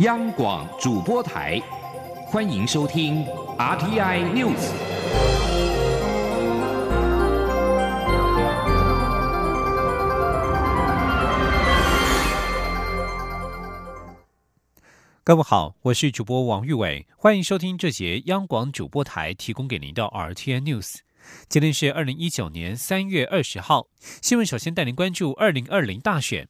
[0.00, 1.58] 央广主播台，
[2.26, 3.24] 欢迎收听
[3.56, 4.70] RTI News。
[15.24, 20.96] 各位好，我是主播王玉伟，欢迎收听这节央广主播台提供给您的 RTI News。
[21.48, 23.86] 今天是二零一九年三月二十号，
[24.20, 26.46] 新闻首先带您关注二零二零大选。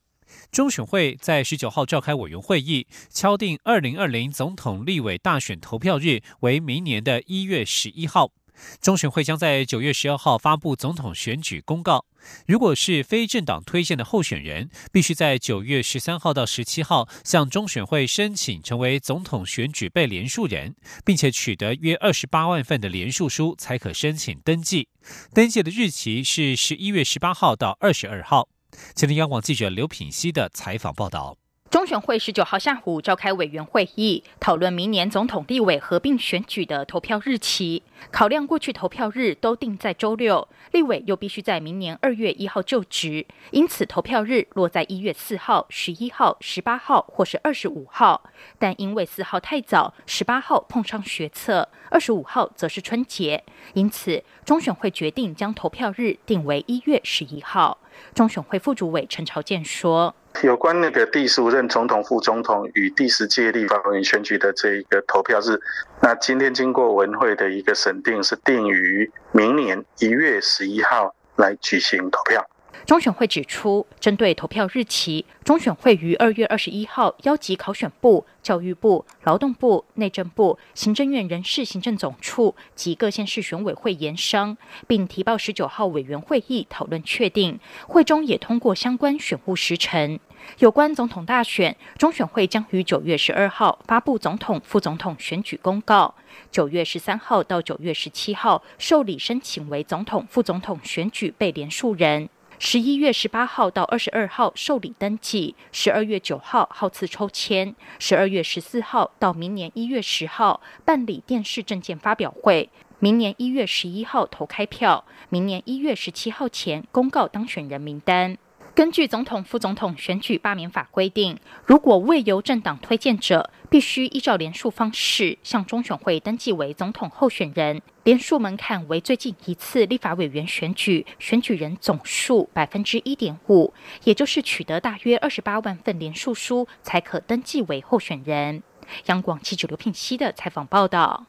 [0.51, 8.33] 中选会在十九号召开委员会议，敲定二零二零总统、立委大选投票日为明年的一月十一号。
[8.81, 12.07] 中选会将在九月十二号发布总统选举公告。
[12.47, 20.75] 如果是非政党推荐的候选人，必须在九月十三号到十七号向中选会申请成为总统选举被连署人，
[21.05, 24.89] 并且取得约二十八万份的连署书，才可申请登记。
[25.35, 28.49] 登记的日期是十一月十八号到二十二号。
[28.95, 31.37] 前天央广记者刘品熙的采访报道。
[31.69, 37.83] 中选会十九号下午召开委员会议，讨论明年总统、立委合并选举的投票日期。
[38.13, 48.23] 考量过去投票日都定在周六，立委又必须在明年二月一号就职，因此投票日落在一月四号、十一号、十八号或是二十五号。
[48.61, 53.43] 但因为四号太早，十八号碰上学测，二十五号则是春节，
[53.75, 57.79] 因此中选会决定将投票日定为一月十一号。
[58.15, 60.15] 中选会副主委陈朝健说。
[60.43, 65.59] 有关那个第十五任总统、副总统与第十届立法委员选举的这一个投票日，
[66.01, 72.45] 那今天经过文会的一个审定，是定于明年一月十一号来举行投票。
[72.87, 87.59] 中选会指出，针对投票日期，中选会于二月二十一号邀集考选部、教育部、劳动部、内政部、行政院人事行政总处及各县市选委会研商，并提报十九号委员会议讨论确定。
[87.89, 90.21] 会中也通过相关选务时程。
[90.61, 96.15] 有关总统大选，中选会将于九月十二号发布总统、副总统选举公告，
[96.53, 102.29] 九月十三号到九月十七号受理申请为总统、副总统选举被连署人。
[102.59, 118.39] 十一月十八号到二十二号受理登记，十二月九号号次抽签，十二月十四号到明年一月十号办理电视证件发表会，明年一月十一号投开票，明年一月十七号前公告当选人名单。
[118.75, 127.83] 根据总统、副总统选举罢免法规定，如果未由政党推荐者，必须依照连署方式向中选会登记为总统候选人。
[128.07, 133.75] 连署门槛为最近一次立法委员选举选举人总数百分之一点五，
[134.05, 138.63] 也就是取得大约二十八万份连署书才可登记为候选人。
[139.07, 141.27] 央广记者刘聘熙的采访报道。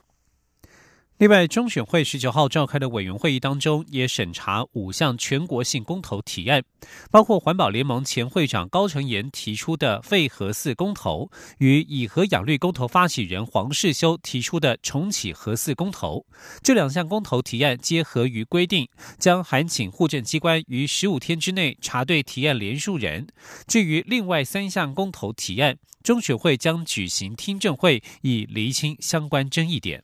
[1.19, 6.63] 另外，中选会十九号召开的委员会议当中，也审查五项全国性公投提案，
[7.09, 16.23] 包括环保联盟前会长高成炎提出的废核四公投，与以核养绿公投发起人黄世修提出的重启核四公投。
[16.61, 23.25] 这两项公投提案皆合于规定，将函请户政机关于十五天之内查对提案连署人。
[23.65, 30.03] 至于另外三项公投提案，中选会将举行听证会，以厘清相关争议点。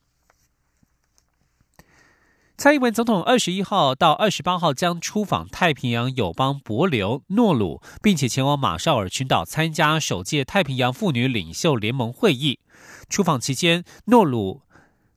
[2.56, 12.60] 蔡英文总统二十一号到二十八号将出访太平洋友邦帛琉、诺鲁，并且前往马绍尔群岛参加首届太平洋妇女领袖联盟会议。
[13.10, 14.62] 出访期间，诺鲁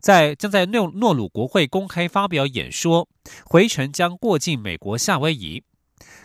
[0.01, 3.07] 在将在诺诺鲁国会公开发表演说，
[3.45, 5.63] 回程将过境美国夏威夷。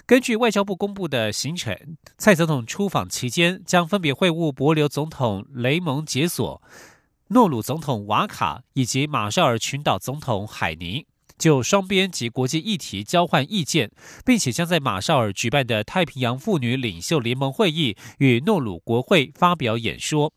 [0.06, 6.62] 根据外交部公布的行程，蔡总统出访期间将分别会晤帛琉总统雷蒙杰索。
[7.34, 11.06] 诺鲁总统瓦卡以及马绍尔群岛总统海尼
[11.38, 13.90] 就双边及国际议题交换意见，
[14.25, 20.34] 并且将在马绍尔举办的太平洋妇女领袖联盟会议与诺鲁国会发表演说。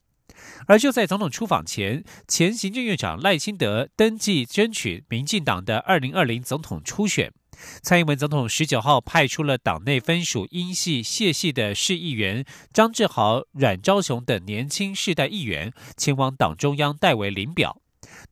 [0.66, 7.32] 而就在总统出访前，前行政院长赖清德登记争取民进党的二零二零总统初选。
[7.82, 17.80] 蔡英文总统十九号派出了党内分属英系、谢系的市议员张志豪、阮昭雄等年轻世代议员前往党中央代为领表。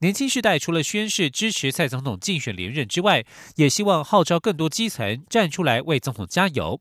[0.00, 3.24] 年轻世代除了宣誓支持蔡总统竞选连任之外，
[3.56, 6.80] 也希望号召更多基层站出来为总统加油。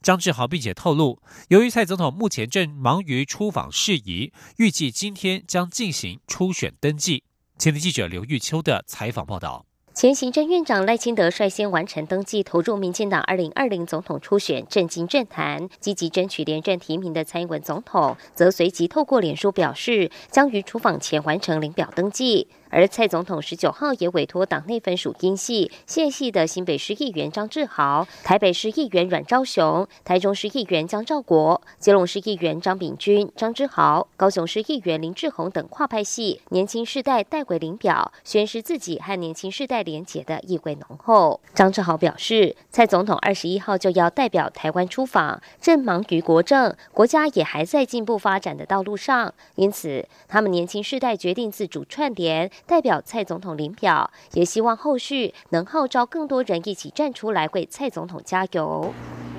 [0.00, 7.24] 张志豪并且透露，由于蔡总统目前正忙于出访事宜，预计今天将进行初选登记。
[7.58, 9.65] 前天记者刘玉秋的采访报道。
[9.96, 15.70] 前行政院长赖清德率先完成登记，投入民进党二零二零总统初选，震惊政坛。
[15.80, 22.46] 积极争取连任提名的蔡英文总统，则随即透过脸书表示，将于出访前完成领表登记。
[22.70, 41.40] 而蔡总统十九号也委托党内分属英系、县系的新北市议员张志豪、台北市议员阮昭雄、台中市议员江兆国、基隆市议员张炳军、张志豪、高雄市议员林志宏等跨派系年轻世代代轨领表，宣示自己和年轻世代连结的意味浓厚。
[41.54, 52.50] 张志豪表示，蔡总统二十一号就要代表台湾出访，正忙于国政，国家也还在进步发展的道路上，因此他们年轻世代决定自主串联。
[52.64, 58.92] 代表蔡总统领表，也希望后续能号召更多人一起站出来为蔡总统加油。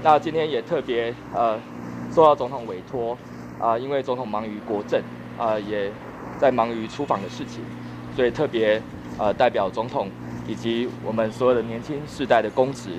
[0.03, 1.59] 那今天也特别呃
[2.13, 3.17] 受到总统委托
[3.59, 5.01] 啊，因为总统忙于国政
[5.37, 5.91] 啊，也
[6.39, 7.63] 在忙于出访的事情，
[8.15, 8.81] 所以特别
[9.17, 10.09] 呃代表总统
[10.47, 12.91] 以及我们所有的年轻世代的公职，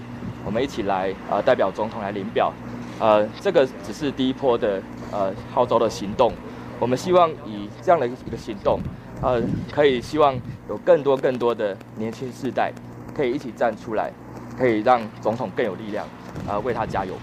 [0.44, 2.52] 我们一起来呃代表总统来领表。
[3.00, 4.82] 呃，这个只是第一波的
[5.12, 6.32] 呃号召的行动，
[6.80, 8.80] 我们希望以这样的一个行动。
[9.20, 9.42] 呃，
[9.72, 10.38] 可以希望
[10.68, 12.72] 有更多更多的年轻世代
[13.14, 14.12] 可以一起站出来，
[14.56, 16.06] 可以让总统更有力量，
[16.46, 17.14] 啊，为他加油。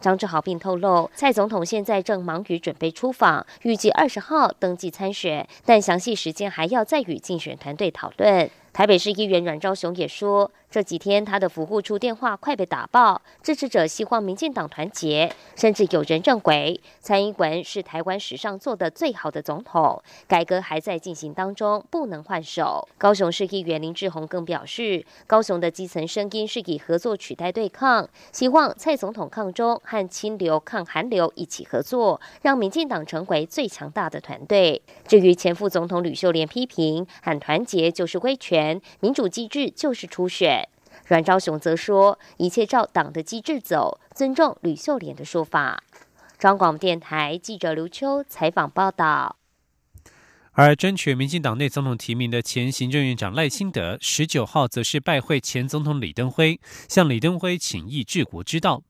[0.00, 8.50] 张志豪并透露，蔡总统现在正忙于准备出访，预计二十号登记参选，但详细时间还要再与竞选团队讨论。
[8.72, 10.50] 台北市议员阮昭雄也说。
[10.74, 22.88] 这几天，他的服务处电话快被打爆，支持者希望民进党团结，甚至有人认为蔡英文是台湾史上做的最好的总统，改革还在进行当中，不能换手。
[22.98, 34.82] 高雄市议员林志宏更表示，高雄的基层声音是以合作取代对抗，希望蔡总统抗中和清流抗韩流一起合作，让民进党成为最强大的团队。
[35.06, 40.63] 至于前副总统吕秀莲批评喊团结就是威权，民主机制就是初选。
[41.06, 45.82] 阮昭雄则说：“一切照党的机制走，尊重吕秀莲的说法。”
[46.38, 49.36] 张广电台记者刘秋采访报道。
[50.52, 58.82] 而争取民进党内总统提名的前行政院长赖清德，十九号则是拜会前总统李登辉，向李登辉请益治国之道。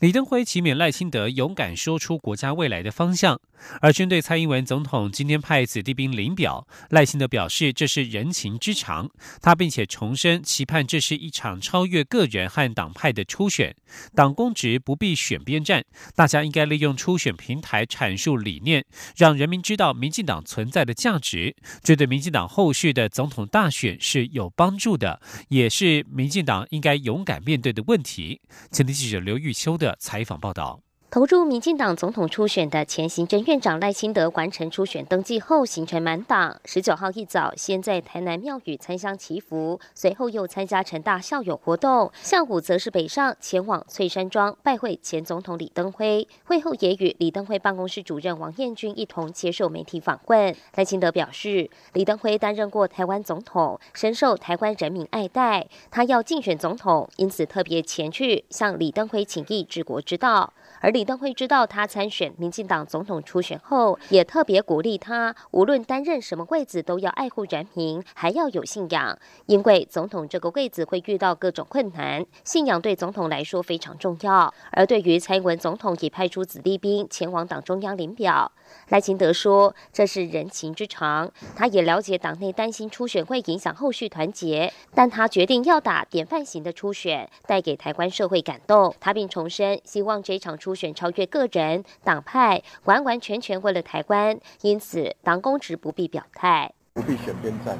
[0.00, 3.40] 李登辉启勉赖清德勇敢说出国家未来的方向。
[3.80, 9.10] 而针对蔡英文总统今天派子弟兵领表，赖清德表示这是人情之常，
[9.42, 13.74] 他并且重申期盼这是一场超越个人和党派的初选，
[14.14, 15.84] 党公职不必选边站，
[16.14, 18.84] 大家应该利用初选平台阐述理念，
[19.16, 28.40] 让人民知道民进党存在的价值，这对民进党后续的总统大选是有帮助的，也是民进党应该勇敢面对的问题。
[28.70, 30.87] 前天记者刘玉秋周的采访报道。
[31.10, 36.60] 投入民进党总统初选的前行政院长赖清德完成初选登记后，行程满档。
[36.66, 42.12] 十九号一早，先在台南庙宇参香祈福，随后又参加成大校友活动。
[42.20, 46.28] 下午则是北上前往翠山庄拜会前总统李登辉。
[46.44, 50.54] 会后也与李登辉办公室主任王彦军一同接受媒体访问。
[50.74, 55.66] 赖清德表示，李登辉担任过台湾总统，深受台湾人民爱戴。
[55.90, 60.52] 他要竞选总统，因此特别前去向李登辉请益治国之道。
[60.80, 69.18] 而李登辉知道他参选民进党总统初选后，也特别鼓励他，无论担任什么位子，都要爱护人民，还要有信仰。
[69.46, 74.52] 因为总统这个位子会遇到各种困难，信仰对总统来说非常重要。
[74.70, 78.52] 而对于蔡英文总统已派出子弟兵前往党中央领表。
[78.88, 88.94] 赖清德说：“这是人情之常，他也了解党内担心初选会影响后续团结，但他决定要打典范型的初选，带给台湾社会感动。
[89.00, 94.38] 他并重申，希望这场初初选超越个人、党派，完完全全为了台湾。
[94.60, 97.78] 因此，党公职不必表态，不必选边站，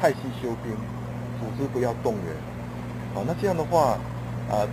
[0.00, 0.72] 派系休兵，
[1.38, 2.34] 组织不要动员。
[3.12, 3.98] 好，那这样的话，
[4.48, 4.64] 啊，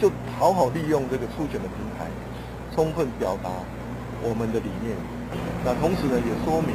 [0.00, 2.10] 就好好利用这个初选的平台，
[2.74, 3.50] 充分表达。”
[4.22, 4.92] 我们的理念，
[5.64, 6.74] 那同时呢，也说明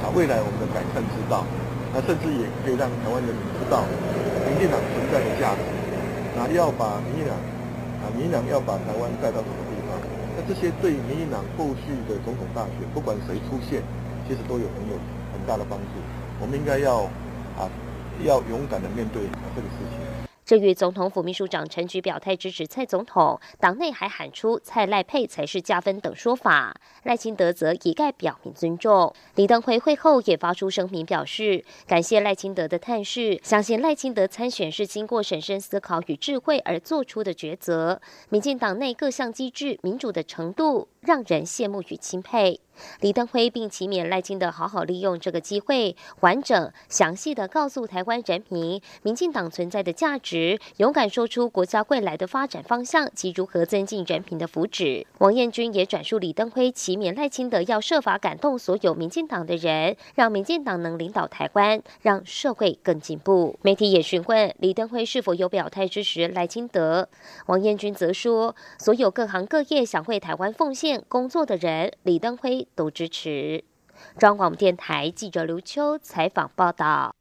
[0.00, 1.44] 啊未来我们的改善之道，
[1.92, 3.82] 那甚至也可以让台湾人民知道
[4.46, 5.60] 民进党存在的价值，
[6.38, 7.34] 那要把民进党
[8.10, 10.00] 民进党要把台湾带到什么地方？
[10.36, 13.82] 那这些对民进党后续的总统大选，不管谁出现，
[14.26, 14.94] 其实都有很有
[15.32, 16.00] 很大的帮助。
[16.40, 17.02] 我们应该要
[17.58, 17.68] 啊
[18.24, 19.22] 要勇敢的面对
[19.54, 20.07] 这个事情。
[20.48, 29.14] 至于总统府秘书长陈菊表态支持蔡总统，党内还喊出蔡赖配才是加分等说法，赖清德则一概表明尊重。
[29.34, 38.00] 李登辉会后也发出声明表示，感谢赖清德的探视，相信赖清德参选是经过审慎思考与智慧而做出的抉择。
[38.30, 40.88] 民进党内各项机制民主的程度。
[41.08, 42.60] 让人羡慕与钦佩。
[43.00, 55.06] 李登辉并期勉赖清德好好利用这个机会，完整详细的告诉台湾人民，民进党存在的价值，勇敢说出国家未来的发展方向及如何增进人民的福祉。
[55.18, 63.58] 王彦军也转述李登辉期勉赖清德要设法感动所有民进党的人，让民进党能领导台湾，让社会更进步。
[63.62, 67.08] 媒体也询问李登辉是否有表态支持赖清德，
[67.46, 72.66] 王彦军则说，所有各行各业想为台湾奉献工作的人，李登辉。
[72.74, 73.64] 都支持。
[74.18, 77.14] 中央广播电台记者刘秋采访报道。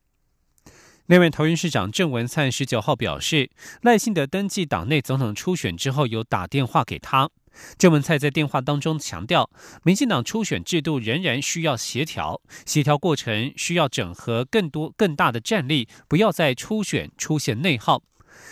[1.07, 3.49] 另外，桃园市长郑文灿十九号表示，
[3.81, 7.29] 赖幸德登记党内总统初选之后，有打电话给他。
[7.77, 9.49] 郑文灿在电话当中强调，
[9.83, 18.03] 民进党初选制度仍然需要协调，协调过程需要整合更多更大的战力，不要在初选出现内耗。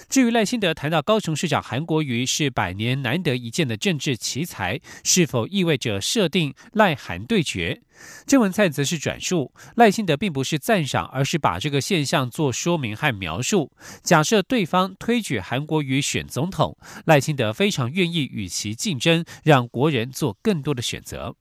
[0.10, 7.82] 至于赖清德谈到高雄市长韩国瑜是百年难得一见的政治奇才，是否意味着设定赖韩对决？
[8.28, 13.72] 郑文灿则是转述赖清德并不是赞赏，而是把这个现象做说明和描述。
[14.04, 21.36] 假设对方推举韩国瑜选总统，赖清德非常愿意与其竞争，让国人做更多的选择。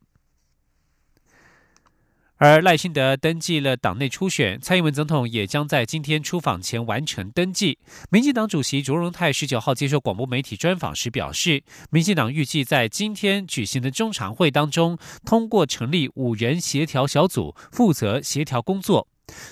[2.37, 7.79] 而赖清德登记了党内初选，蔡英文总统也将在今天出访前完成登记。
[8.11, 19.07] 民进党主席卓荣泰十九号接受广播媒体专访时表示，民进党预计在今天举行的中常会当中，通过成立五人协调小组，负责协调工作。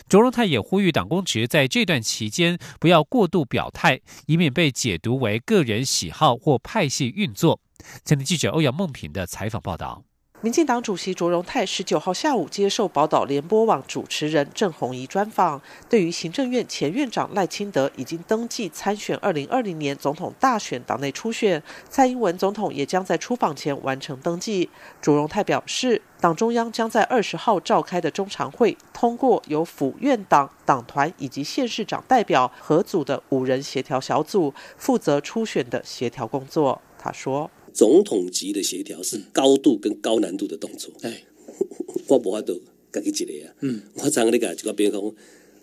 [0.09, 7.61] 卓荣泰也呼吁党公职在这段期间不要过度表态，以免被解读为个人喜好或派系运作。
[8.05, 10.03] 前天记者欧阳梦平的采访报道。
[10.43, 24.69] 民进党主席卓荣泰十九号下午接受宝岛联播网主持人郑红怡专访，对于行政院前院长赖清德已经登记参选二零二零年总统大选党内初选，蔡英文总统也将在出访前完成登记。
[25.01, 36.83] 卓荣泰表示，党中央将在二十号召开的中常会通过由府院党党团以及县市长代表合组的五人协调小组，负责初选的协调工作。
[36.99, 37.49] 他说。
[37.73, 40.93] 总统级的协调是高度跟高难度的动作。
[41.03, 41.23] 哎，
[42.09, 42.61] 我无法度
[42.93, 43.55] 家己一个啊。
[43.61, 45.01] 嗯，我常你讲一个边讲，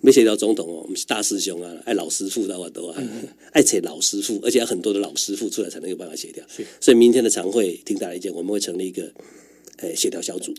[0.01, 3.03] 要协调总统哦，我们是大师兄啊，爱老师傅的话都啊，
[3.53, 6.43] 爱请老师傅，而且要很多的老师傅出来才能有办法协调。
[6.79, 9.11] 所以明天的常会听大家意见，我们会成立一个
[9.77, 10.53] 诶协调小组。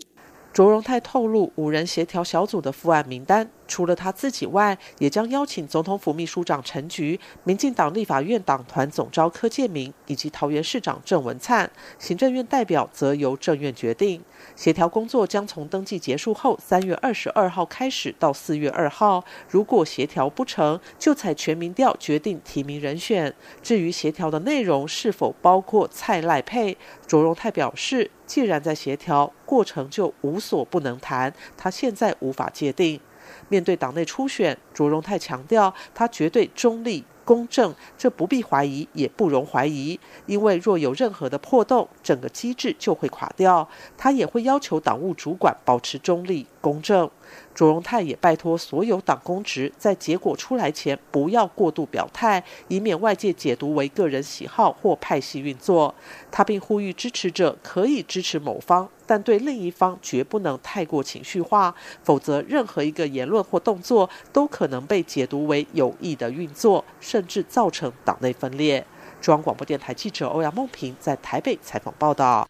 [0.52, 3.48] 卓荣泰透露，五人协调小组的副案名单。
[3.70, 14.20] 除了他自己外，也将邀请总统府秘书长陈菊、民进党立法院党团总召柯建明以及桃园市长郑文灿，行政院代表则由政院决定。
[14.56, 19.24] 协调工作将从登记结束后三月二十二号开始到四月二号。
[19.48, 23.32] 如果协调不成就采全民调决定提名人选。
[23.62, 33.00] 至于协调的内容是否包括蔡赖配，卓荣泰表示，既然在协调过程就无所不能谈，他现在无法界定。
[33.48, 37.04] 面对党内初选，卓荣泰强调，他绝对中立。
[37.30, 43.68] 公正，这不必怀疑，也不容怀疑，因为若有任何的破洞，整个机制就会垮掉。
[43.96, 47.08] 他也会要求党务主管保持中立、公正。
[47.54, 55.94] 卓荣泰也拜托所有党公职，在结果出来前不要过度表态，以免外界解读为个人喜好或派系运作。
[56.32, 61.72] 他并呼吁支持者可以支持某方，但对另一方绝不能太过情绪化，
[62.02, 66.84] 否则任何一个言论或动作都可能被解读为有意的运作，
[67.20, 68.86] 甚至造成党内分裂。
[69.20, 72.48] 中央广播电台记者欧阳梦平在台北采访报道。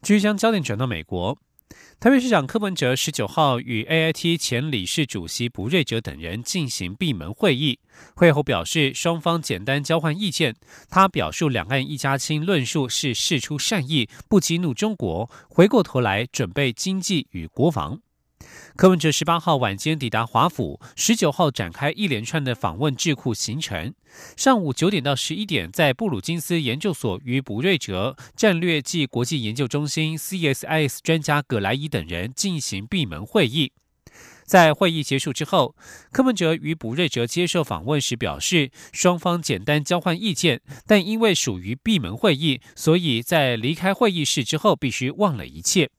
[0.00, 1.36] 继续将焦点转到美国。
[1.98, 7.80] 台北市长柯文哲十九号与 AIT 前理事主席卜瑞哲等人进行闭门会议，
[8.14, 10.54] 会后表示双方简单交换意见。
[10.88, 18.00] 他表述两岸一家亲论述是事出善意，不激怒中国，回过头来准备经济与国防。
[18.74, 23.92] 柯文哲十八号晚间抵达华府，十九号展开一连串的访问智库行程。
[24.34, 33.72] 上午九点到十一点，在布鲁金斯研究所与卜瑞哲战略暨国际研究中心 （CSIS） 专家葛莱伊等人进行闭门会议。
[34.46, 35.76] 在会议结束之后，
[36.10, 45.90] 柯文哲与卜瑞哲接受访问时表示，双方简单交换意见，但因为属于闭门会议，所以在离开会议室之后必须忘了一切。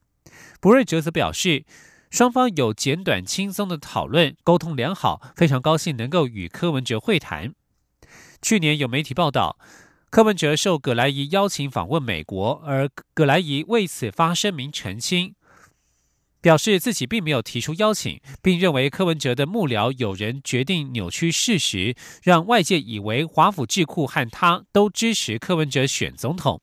[0.59, 1.65] 卜瑞哲则表示。
[2.13, 7.55] 双方有简短轻松的讨论，沟通良好，非常高兴能够与柯文哲会谈。
[8.39, 9.57] 去年有媒体报道，
[10.11, 15.33] 柯文哲受葛莱仪邀请访问美国，而葛莱仪为此发声明澄清，
[16.39, 26.61] 表示自己并没有提出邀请，并认为柯文哲的幕僚有人决定扭曲事实，让外界以为华府智库和他都支持柯文哲选总统。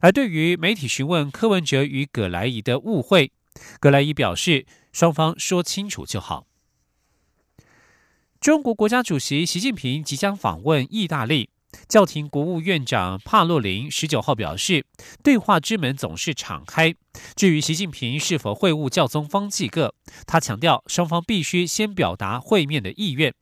[0.00, 3.30] 而对于媒体询问柯文哲与葛莱仪的误会，
[3.78, 4.64] 葛莱仪表示，
[4.96, 6.46] 双方说清楚就好。
[8.40, 11.50] 中国国家主席习近平即将访问意大利，
[11.86, 14.86] 教廷国务院长帕洛林十九号表示，
[15.22, 16.94] 对话之门总是敞开。
[17.34, 19.94] 至于习近平是否会晤教宗方济各，
[20.26, 23.34] 他强调双方必须先表达会面的意愿。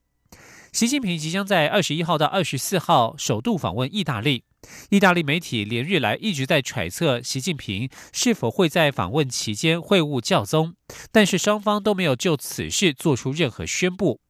[0.73, 4.42] 习近平即将在二十一号到二十四号首度访问意大利。
[4.90, 10.75] 意大利媒体连日来一直在揣测习近平是否会在访问期间会晤教宗，
[11.11, 14.21] 但是双方都没有就此事做出任何宣布。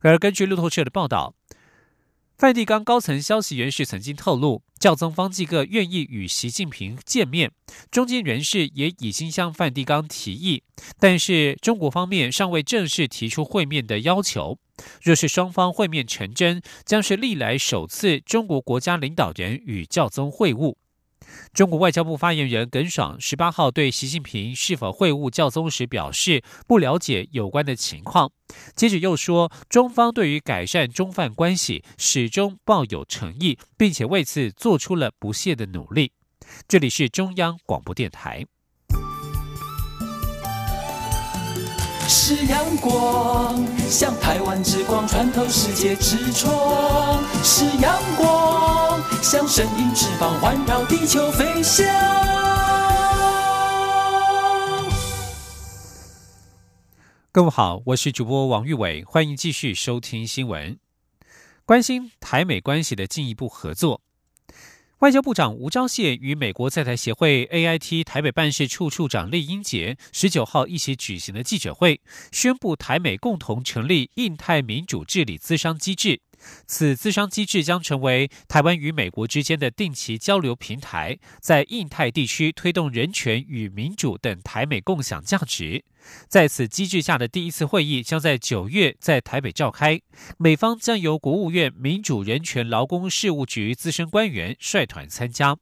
[0.00, 1.34] 而根据路透社的报道，
[2.36, 7.52] 梵蒂冈高层消息人士曾经透露，教宗方济各愿意与习近平见面，
[7.90, 10.62] 中间人士也已经向梵蒂冈提议，
[10.98, 14.58] 但是中国方面尚未正式提出会面的要求。
[15.02, 20.76] 若是双方会面成真，将是历来首次中国国家领导人与教宗会晤。
[21.54, 28.30] 中国外交部发言人耿爽十八号对习近平是否会晤教宗时表示不了解有关的情况，
[28.76, 36.12] 接着又说中方对于改善中梵关系始终抱有诚意，并且为此做出了不懈的努力。
[36.68, 38.44] 这里是中央广播电台。
[42.06, 51.86] 是阳光，像台湾之光穿透世界之窗；是阳光，像神鹰翅膀环绕地球飞翔。
[57.32, 60.78] 各位好，我是主播王玉伟，欢迎继续收听新闻，
[61.64, 64.02] 关心台美关系的进一步合作。
[65.04, 72.00] 外交部长吴钊燮与美国在台协会 AIT 台北办事处处长厉英杰十九号一起举行的记者会，
[72.32, 76.22] 宣布台美共同成立印太民主治理咨商机制。
[76.66, 85.84] 此资商机制将成为台湾与美国之间的定期交流平台，在印太地区推动人权与民主等台美共享价值。
[86.28, 90.00] 在此机制下的第一次会议将在九月在台北召开，
[90.38, 95.56] 美方将由国务院民主人权劳工事务局资深官员率团参加。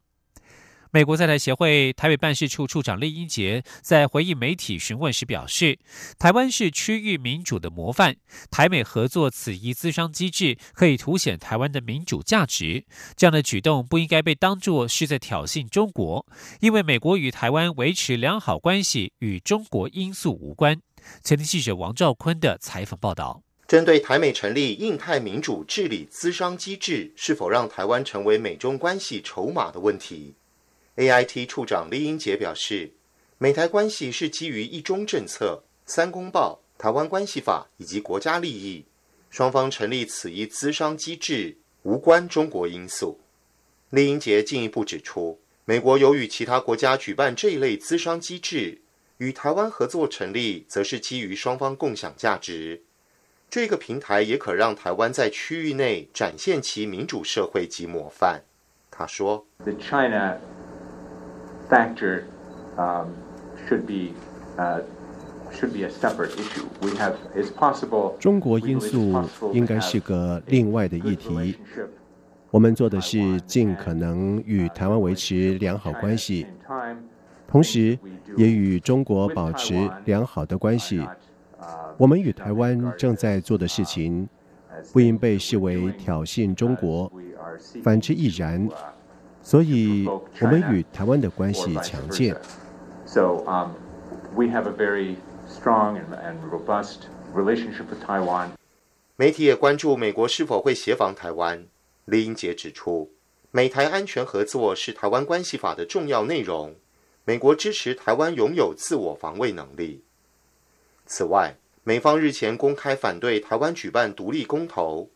[0.95, 5.79] 美国在台协会台北办事处处长厉英杰在回应媒体询问时表示，
[6.19, 8.17] 台湾是区域民主的模范，
[8.51, 12.85] 台美合作此一资商机制可以凸显台湾的民主价值。
[13.17, 16.27] 这样的举动不应该被当作是在挑衅中国，
[16.61, 20.79] 因为美国与台湾维持良好关系与中国因素无关。
[21.25, 30.35] 前天记者王兆坤的采访报道，针对台美成立印太民主治理资商机制是否让台湾成为美中关系筹码的问题。
[30.97, 32.93] AIT 处长李英杰表示，
[33.39, 38.85] 美台关系是基于一中政策、三公报、台湾关系法以及国家利益，
[39.31, 43.19] 双方成立此一资商机制无关中国因素。
[43.89, 48.83] 李英杰进一步指出，美国有与其他国家举办这一类资商机制，
[49.17, 52.83] 与台湾合作成立，则是基于双方共享价值。
[53.49, 58.43] 这个平台也可让台湾在区域内展现其民主社会及模范。
[58.91, 60.39] 他说：“The China。”
[61.69, 62.25] Factor
[63.67, 64.13] should be
[65.53, 66.67] should be a separate issue.
[66.81, 68.17] We have is possible.
[68.19, 69.23] 中国因素
[69.53, 71.59] 应该是个另外的议题。
[72.51, 76.47] 我们做的是尽可能与台湾维持良好关系，
[77.49, 77.99] 同时
[78.37, 81.07] 也与中国保持良好的关系。
[81.97, 84.29] 我们与台湾正在做的事情，
[84.93, 87.11] 不应被视为挑衅中国，
[87.83, 88.69] 反之亦然。
[89.43, 92.37] 所以，我们与台湾的关系强健。
[93.05, 93.73] So, um,
[94.35, 95.17] we have a very
[95.49, 98.51] strong and robust relationship with Taiwan.
[99.17, 101.67] 媒体也关注美国是否会协防台湾。
[102.05, 103.11] 李英杰指出，
[103.51, 106.77] 美台安全合作是台湾关系法的重要内容。
[107.25, 110.05] 美国支持台湾拥有自我防卫能力。
[111.05, 115.11] 此外，美方日前公开反对台湾举办独立公投。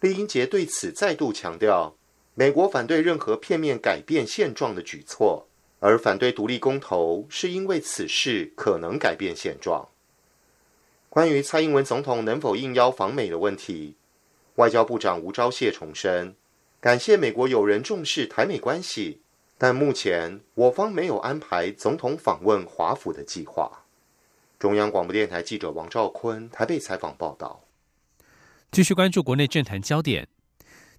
[0.00, 1.95] 李英杰对此再度强调。
[2.38, 5.48] 美国反对任何片面改变现状的举措，
[5.80, 9.88] 而反对独立公投是因为此事可能改变现状。
[11.08, 13.96] 关于蔡英文总统能否应邀访美的问题，
[14.56, 16.36] 外交部长吴钊燮重申，
[16.78, 19.22] 感谢美国友人重视台美关系，
[19.56, 23.84] 但目前我方没有安排总统访问华府的计划。
[24.58, 27.64] 中央广播电台记者王兆坤台北采访报道。
[28.72, 30.28] 继续关注国内政坛焦点。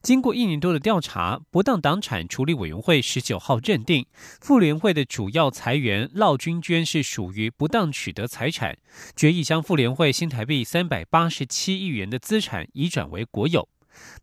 [0.02, 4.06] 经过一年多的调查，不当党产处理委员会十九号认定，
[4.40, 8.78] 妇联会的主要裁员廖君娟是属于不当取得财产，
[9.16, 13.68] 决议将妇联会新台币三百八十七亿元的资产移转为国有。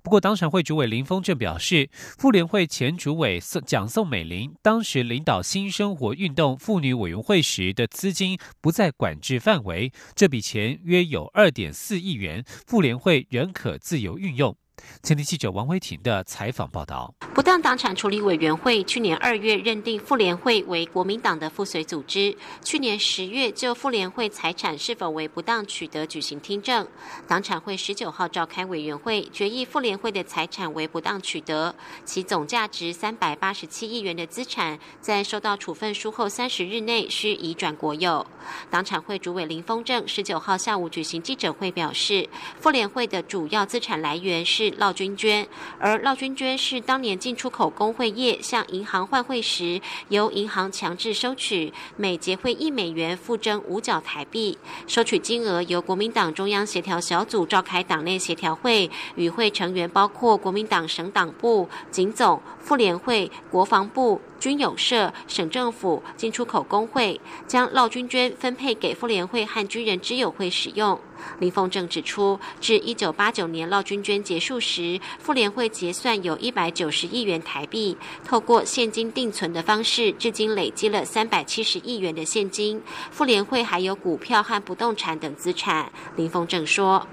[0.02, 14.56] 不过，党产会主委林峰正表示，妇联会前主委宋蒋宋美龄当时领导新生活运动妇女委员会时的资金不在管制范围，这笔钱约有二点四亿元，妇联会仍可自由运用。
[15.02, 26.86] 前天记者王维婷的采访报道：不当党产处理委员会去年二月认定妇联会为国民党的附随组织，去年十月就妇联会财产是否为不当取得举行听证。
[27.28, 31.74] 党产会十九号召开委员会，决议妇联会的财产为不当取得，
[32.06, 38.26] 其总价值三百八十七亿元的资产，在收到处分书后三十日内需移转国有。
[38.70, 42.26] 党产会主委林峰正十九号下午举行记者会表示，
[42.58, 44.63] 妇联会的主要资产来源是。
[44.64, 45.46] 是烙军娟，
[45.78, 64.20] 而烙军娟是当年进出口工会业向银行换汇时，由银行强制收取，每结汇一美元附征五角台币，收取金额由国民党中央协调小组召开党内协调会，与会成员包括国民党省党部、警总、妇联会、国防部。
[64.40, 71.00] 军友社、省政府、进出口工会将烙军娟分配给妇联会和军人之友会使用。
[71.38, 82.82] 林凤正指出，至一九八九年烙军捐结束时，妇联会结算有一百九十亿元台币，透过现金定存的方式，至今累积了三百七十亿元的现金。
[83.10, 85.90] 妇联会还有股票和不动产等资产。
[86.16, 87.06] 林凤正说：“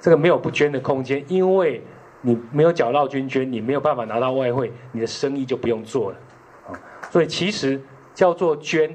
[0.00, 1.82] 这个没有不捐的空间，因为。”
[2.20, 6.16] 你没有缴到军捐，你没有办法拿到外汇，你的生意就不用做了，
[6.66, 6.74] 啊，
[7.12, 7.80] 所以其实
[8.12, 8.90] 叫做捐，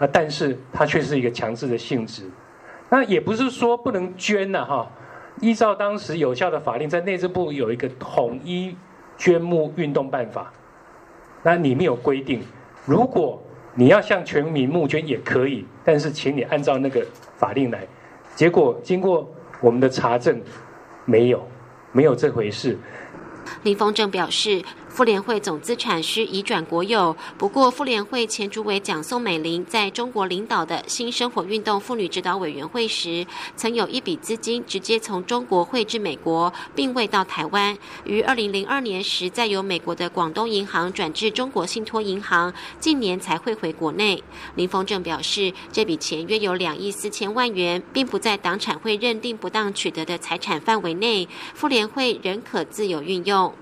[0.00, 2.28] 啊，但是它却是一个强制的性质，
[2.88, 4.90] 那也不是说不能捐呐，哈，
[5.40, 8.76] 依照当时有效的法令，在内政部有一个统一
[9.16, 10.52] 捐募运动办法，
[11.42, 12.42] 那里面有规定，
[12.86, 13.42] 如果
[13.74, 17.04] 你要向全民募捐也可以，但是请你按照那个
[17.36, 17.86] 法令来，
[18.34, 19.28] 结果经过
[19.60, 20.40] 我们的查证，
[21.04, 21.46] 没有。
[21.96, 22.76] 没有这回事。
[23.62, 24.60] 林峰正表示。
[24.94, 33.26] 妇联会总资产需移转国有，不过妇联会前主委蒋宋美龄在中国领导的新生活运动妇女指导委员会时，
[33.56, 37.76] 曾有一笔资金直接从中国汇至美国，并未到台湾。
[38.04, 44.22] 于二零零二年时，再由美国的广东银行转至中国信托银行，近年才汇回国内。
[44.54, 53.52] 林峰正表示，这笔钱约有两亿四千万元，并不在党产会认定不当取得的财产范围内，妇联会仍可自由运用。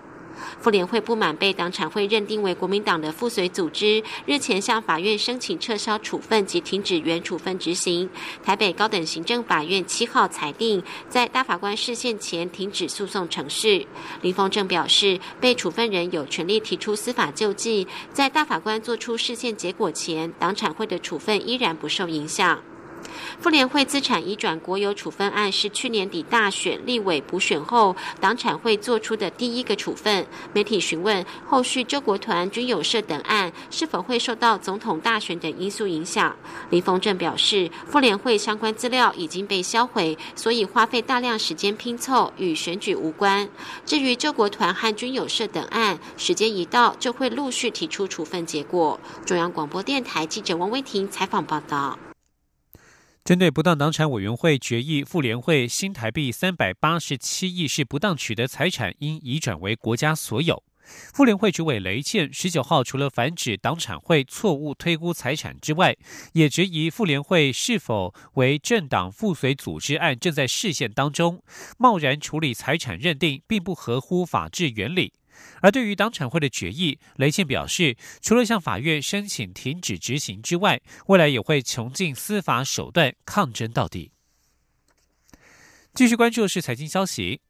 [0.60, 8.08] 妇联会不满被党产会认定为国民党的附随组织，日前向法院申请撤销处分及停止原处分执行。
[8.44, 13.86] 台北高等行政法院七号裁定，在大法官释宪前停止诉讼程序。
[14.20, 22.62] 林峰正表示，被处分人有权利提出司法救济，在大法官作出释宪结果前，党产会的处分依然不受影响。
[23.40, 30.26] 妇联会资产移转国有处分案是去年底大选立委补选后，党产会做出的第一个处分。
[30.52, 36.34] 媒体询问后续周国团、军友社等案是否会受到总统大选等因素影响，
[36.70, 43.48] 林峰正表示，妇联会相关资料已经被销毁，所以花费大量时间拼凑，与选举无关。
[43.84, 48.98] 至于周国团和军友社等案，时间一到就会陆续提出处分结果。
[49.24, 51.98] 中央广播电台记者王威婷采访报道。
[53.24, 60.60] 针对不当党产委员会决议，妇联会新台币三百八十七亿是不当取得财产，应移转为国家所有。
[61.14, 65.96] 妇联会主委雷倩十九号除了反指党产会错误推估财产之外，
[66.32, 71.44] 也质疑妇联会是否为政党附随组织案正在视线当中，
[71.78, 75.12] 贸然处理财产认定，并不合乎法治原理。
[75.60, 84.12] 而对于党产会的决议，雷倩表示，除了向法院申请停止执行之外，未来也会穷尽司法手段抗争到底。
[85.94, 87.42] 继续关注的是财经消息，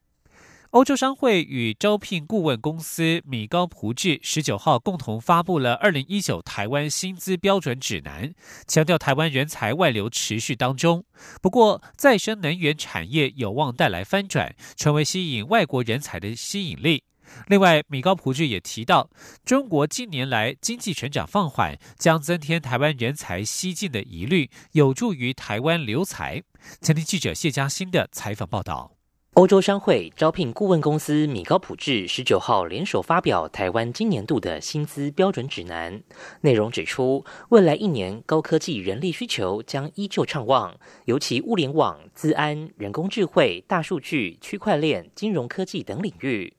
[0.71, 8.35] 欧洲商会与招聘顾问公司米高普智十九号共同发布了二零一九台湾薪资标准指南，
[8.67, 11.05] 强调台湾人才外流持续当中，
[11.41, 17.05] 不过再生能源产业有望带来翻转，成为吸引外国人才的吸引力。
[17.49, 19.11] 另外，米高普智也提到，
[19.45, 26.43] 中国近年来经济成长放缓，将增添台湾人才西进的疑虑，有助于台湾留才。
[26.81, 28.93] 前听记者谢嘉欣的采访报道。
[29.35, 36.03] 欧洲商会招聘顾问公司米高普智十九号联手发表台湾今年度的薪资标准指南，
[36.43, 46.53] 内容指出，未来一年高科技人力需求将依旧畅旺，尤其物联网、资安、人工智慧、大数据、区块链、金融科技等领域。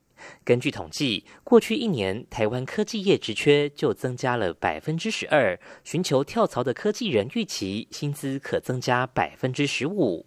[0.43, 10.25] 根据统计，过去一年台湾科技业职缺就增加了百分之十二，寻求跳槽的科技人预期薪资可增加百分之十五。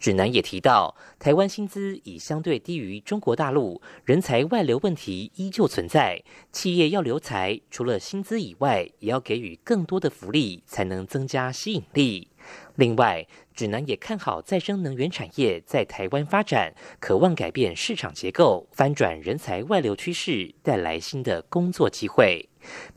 [0.00, 6.20] 指南也提到，台湾薪资已相对低于中国大陆，人才外流问题依旧存在。
[6.50, 12.31] 企业要留才，除了薪资以外，也要给予更多的福利，才能增加吸引力。
[12.76, 22.48] 另外，指南也看好再生能源产业在台湾发展，渴望改变市场结构，翻转人才外流趋势，带来新的工作机会。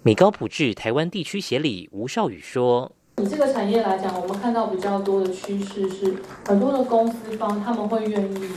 [0.03, 2.95] 米高普智台湾地区协理吴少宇说。
[3.23, 8.49] 以这个产业来讲，我们看到比较多的趋势是，很多的公司方他们会愿意，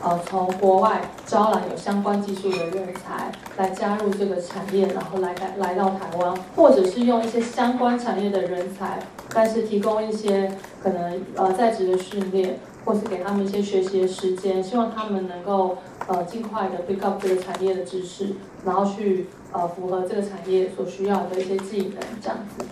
[0.00, 9.00] 呃，从国外招揽有相关技术的人才来加入这个产业，然后来来来到台湾，或者是用一些相关产业的人才，
[9.30, 18.28] 但是提供一些可能呃在职的训练，或是给他们一些学习的时间，希望他们能够呃尽快的 pick up 这个产业的知识，
[18.64, 22.64] 然后去呃符合这个产业所需要的一些技能，这样子。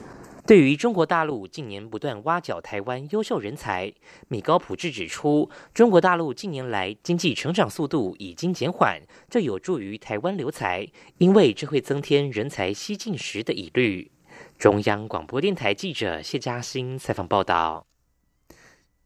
[0.53, 3.91] 对于中国大陆近年不断挖角台湾优秀人才，
[4.29, 10.87] 米高普智指出，中国大陆近年来经济成长速度已经减缓，这有助于台湾留才，
[11.17, 14.11] 因为这会增添人才西进时的疑虑。
[14.59, 17.87] 中央广播电台记者谢嘉欣采访报道。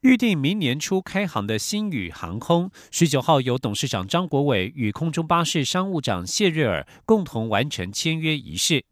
[0.01, 8.83] 预定明年初开航的新宇航空，十九号由董事长张国伟与空中巴士商务长谢瑞尔共同完成签约仪式。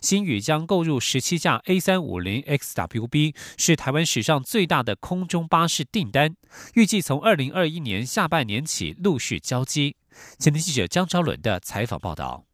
[0.00, 6.36] 新宇将购入十七架 A 三五零 XWB，是台湾史上最大的空中巴士订单，
[6.74, 9.96] 预计从二零二一年下半年起陆续交机。
[10.38, 12.44] 前天记者江昭伦的采访报道。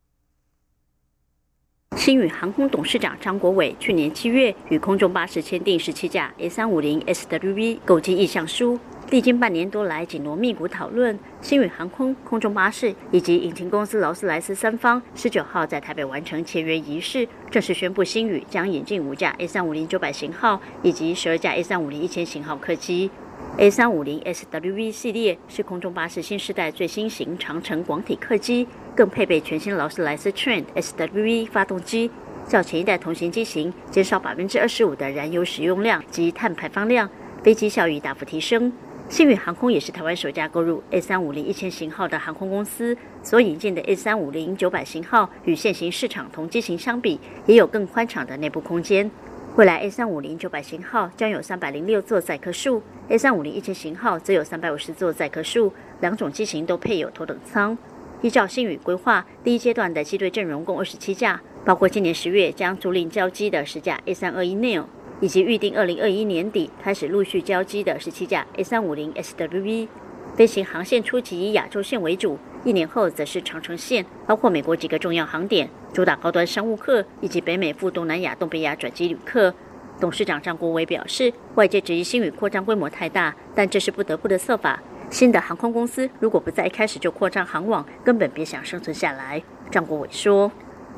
[1.97, 8.79] 新宇航空董事长张国伟去年七月与空中巴士签订十七架 A 三五零 SWB 购机意向书。
[9.11, 23.11] 历经半年多来紧锣密鼓讨论，新宇航空、空中巴士以及引擎公司劳斯莱斯三方十九号在台北完成签约仪式，正式宣布新宇将引进五架 A 三五零九百型号以及十二架 A 三五零一千型号客机。
[23.57, 32.09] A 三五零 SWV 系列是空中巴士新时代最新型长城广体客机，更配备全新劳斯莱斯 Trent SWV 发动机，
[32.47, 37.11] 较前一代同型机型减少百分之二十五的燃油使用量及碳排放量，
[37.43, 38.73] 飞机效益大幅提升。
[39.11, 49.11] 新宇航空也是台湾首家购入 A 三五零一千型号的航空公司，所引进的 A 三五零九百型号与现行市场同机型相比，也有更宽敞的内部空间。
[49.57, 57.77] 未来 A 三五零九百型号将有三百零六座载客数，A 三五零一千型号则有三百五十座载客数，两种机型都配有头等舱。
[58.23, 64.85] 依照新宇规划，第一阶段的机队阵容共二十七架，包括今年十月将租赁交机的十架 A 三二一 neo。
[65.21, 69.89] 以及预定二零二一年底开始陆续交机的十七架 A 三五零 SWV，
[70.35, 79.55] 飞行航线初期以亚洲线为主，一年后则是长城线，包括美国几个重要航点，主打高端商务客以及北美赴东南亚、东北亚转机旅客。
[80.01, 84.83] 董事长张国伟表示，外界质疑新宇扩张规模太大，但这是不得不的策法。
[85.11, 89.43] 新的航空公司如果不在一开始就扩张航网，根本别想生存下来。
[89.71, 90.51] 张国伟说。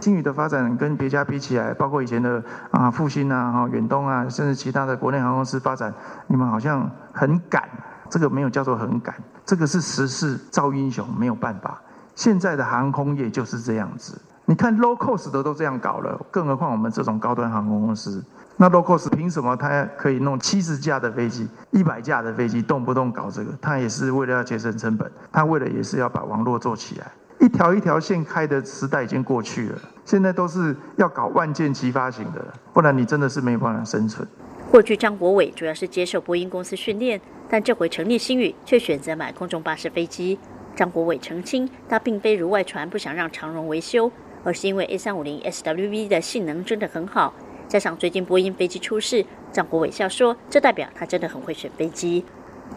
[0.02, 5.94] 新宇的发展跟别家比起来，包括以前的啊复兴啊、哈远东啊，甚至其他的国内航空公司发展，
[6.26, 7.68] 你们好像很赶，
[8.10, 9.14] 这个没有叫做很赶，
[9.46, 11.80] 这个是时势造英雄，没有办法。
[12.16, 18.20] 现在的航空业就是这样子，你看 low cost 的都这样搞了，更何况我们这种高端航空公司，
[18.56, 23.52] 那 low cost 凭什么他可以弄七十架的飞机、一百架的飞机，动不动搞这个？
[23.60, 27.06] 他也是为了要节省成本，他为了也是要把网络做起来。
[27.42, 32.40] 一条一条线开的时代已经过去了，现在都是要搞万箭齐发型的，
[32.72, 34.26] 不然你真的是没有办法生存。
[34.70, 40.38] 过去张国伟主要是接受波音公司训练，但这回成立新宇却选择买空中巴士飞机。
[40.76, 44.08] 张国伟澄清，他并非如外传不想让长荣维修，
[44.44, 47.34] 而是因为 A 三五零 SWV 的性能真的很好，
[47.66, 52.24] 加上最近波音飞机出事，张国伟笑说，这代表他真的很会选飞机。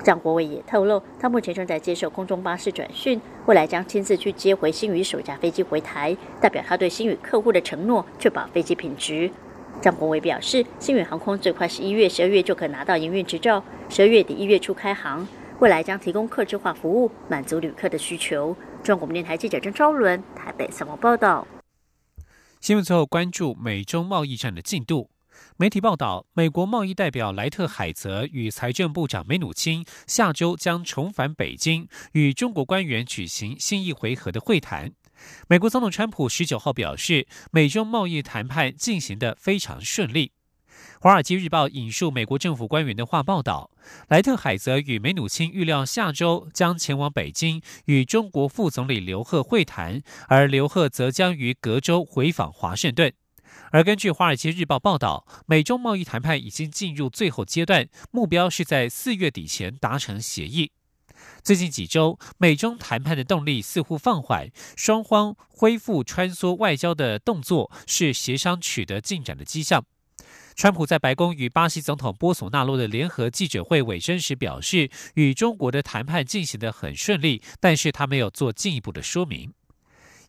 [0.04, 9.32] 张国伟也透露，他目前正在接受空中巴士转训，未来将亲自去接回新宇首架飞机回台，代表他对新宇客户的承诺，确保飞机品质。
[9.82, 15.28] 张国伟表示，新宇航空最快十一月、十二月就可拿到营运执照，十二月底一月初开航，
[15.60, 18.56] 未来将提供客制化服务，满足旅客的需求。
[18.84, 21.48] 中国电台记者郑昭伦台北采访报道。
[22.62, 25.10] 新闻最后关注美中贸易战的进度。
[25.58, 34.92] 媒体报道，美国贸易代表莱特海泽与财政部长梅努钦下周将重返北京，与中国官员举行新一回合的会谈。
[35.48, 40.34] 美国总统川普十九号表示，美中贸易谈判进行的非常顺利。
[41.00, 43.72] 华尔街日报引述美国政府官员的话报道，
[44.10, 53.14] 莱特海泽与梅努钦预料下周将前往北京与中国副总理刘鹤会谈，而刘鹤则将于隔周回访华盛顿。
[53.72, 60.72] 而根据《华尔街日报》报道，美中贸易谈判已经进入最后阶段，目标是在四月底前达成协议。
[61.44, 69.86] 最近几周，美中谈判的动力似乎放缓，双方恢复穿梭外交的动作是协商取得进展的迹象。
[70.56, 79.54] 川普在白宫与巴西总统波索纳洛的联合记者会尾声时表示，与中国的谈判进行得很顺利，但是他没有做进一步的说明。